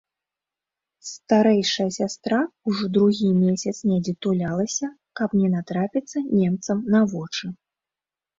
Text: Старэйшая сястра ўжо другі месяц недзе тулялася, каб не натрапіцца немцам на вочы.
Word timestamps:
Старэйшая 1.09 1.85
сястра 1.97 2.39
ўжо 2.69 2.85
другі 2.95 3.29
месяц 3.43 3.75
недзе 3.91 4.13
тулялася, 4.27 4.87
каб 5.21 5.29
не 5.43 5.51
натрапіцца 5.55 6.25
немцам 6.41 6.77
на 6.97 7.01
вочы. 7.15 7.45